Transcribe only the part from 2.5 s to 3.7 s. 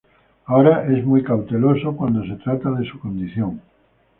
de su condición.